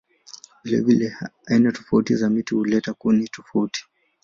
Vilevile 0.63 1.17
aina 1.47 1.71
tofauti 1.71 2.15
za 2.15 2.29
miti 2.29 2.55
huleta 2.55 2.93
kuni 2.93 3.27
tofauti. 3.27 3.85